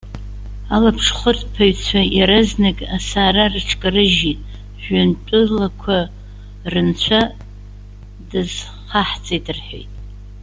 Алаԥшхырԥаҩцәа 0.73 2.01
иаразнак 2.17 2.77
асаара 2.95 3.43
рыҽкарыжьит:- 3.53 4.45
Жәҩантәылақәа 4.81 5.97
рынцәа 6.71 7.21
дазхаҳҵеит!- 8.29 9.47
рҳәеит. 9.55 9.91